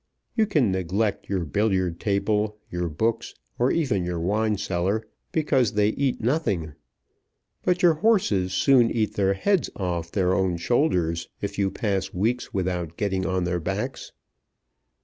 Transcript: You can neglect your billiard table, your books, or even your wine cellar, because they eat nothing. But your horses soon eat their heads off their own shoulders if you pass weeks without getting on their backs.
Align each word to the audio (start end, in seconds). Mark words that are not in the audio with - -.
You 0.35 0.47
can 0.47 0.71
neglect 0.71 1.29
your 1.29 1.45
billiard 1.45 1.99
table, 1.99 2.57
your 2.71 2.89
books, 2.89 3.35
or 3.59 3.69
even 3.71 4.03
your 4.03 4.19
wine 4.19 4.57
cellar, 4.57 5.07
because 5.31 5.73
they 5.73 5.89
eat 5.89 6.19
nothing. 6.19 6.73
But 7.61 7.83
your 7.83 7.93
horses 7.93 8.51
soon 8.51 8.89
eat 8.89 9.13
their 9.13 9.35
heads 9.35 9.69
off 9.75 10.11
their 10.11 10.33
own 10.33 10.57
shoulders 10.57 11.29
if 11.39 11.59
you 11.59 11.69
pass 11.69 12.15
weeks 12.15 12.51
without 12.51 12.97
getting 12.97 13.27
on 13.27 13.43
their 13.43 13.59
backs. 13.59 14.11